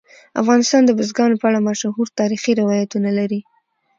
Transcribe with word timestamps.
افغانستان 0.41 0.81
د 0.85 0.91
بزګانو 0.97 1.39
په 1.41 1.45
اړه 1.49 1.59
مشهور 1.69 2.07
تاریخي 2.19 2.51
روایتونه 2.61 3.09
لري. 3.19 3.41